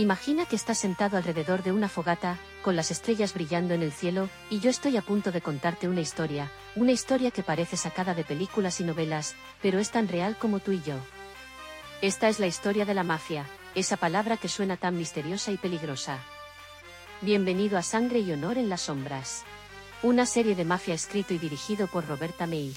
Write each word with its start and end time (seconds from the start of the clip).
Imagina 0.00 0.46
que 0.46 0.56
estás 0.56 0.78
sentado 0.78 1.18
alrededor 1.18 1.62
de 1.62 1.72
una 1.72 1.90
fogata, 1.90 2.38
con 2.62 2.74
las 2.74 2.90
estrellas 2.90 3.34
brillando 3.34 3.74
en 3.74 3.82
el 3.82 3.92
cielo, 3.92 4.30
y 4.48 4.58
yo 4.58 4.70
estoy 4.70 4.96
a 4.96 5.02
punto 5.02 5.30
de 5.30 5.42
contarte 5.42 5.88
una 5.88 6.00
historia, 6.00 6.50
una 6.74 6.90
historia 6.90 7.30
que 7.30 7.42
parece 7.42 7.76
sacada 7.76 8.14
de 8.14 8.24
películas 8.24 8.80
y 8.80 8.84
novelas, 8.84 9.34
pero 9.60 9.78
es 9.78 9.90
tan 9.90 10.08
real 10.08 10.38
como 10.38 10.58
tú 10.58 10.72
y 10.72 10.80
yo. 10.80 10.94
Esta 12.00 12.30
es 12.30 12.40
la 12.40 12.46
historia 12.46 12.86
de 12.86 12.94
la 12.94 13.04
mafia, 13.04 13.44
esa 13.74 13.98
palabra 13.98 14.38
que 14.38 14.48
suena 14.48 14.78
tan 14.78 14.96
misteriosa 14.96 15.52
y 15.52 15.58
peligrosa. 15.58 16.16
Bienvenido 17.20 17.76
a 17.76 17.82
Sangre 17.82 18.20
y 18.20 18.32
Honor 18.32 18.56
en 18.56 18.70
las 18.70 18.80
Sombras. 18.80 19.42
Una 20.02 20.24
serie 20.24 20.54
de 20.54 20.64
mafia 20.64 20.94
escrito 20.94 21.34
y 21.34 21.38
dirigido 21.38 21.88
por 21.88 22.08
Roberta 22.08 22.46
May. 22.46 22.72